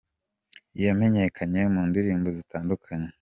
yamenyekanye 0.83 1.61
mu 1.73 1.81
ndirimbo 1.89 2.27
zitandukanye 2.37 3.07